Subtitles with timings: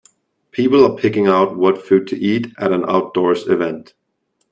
[0.49, 3.93] People are picking out what food to eat at an outdoors event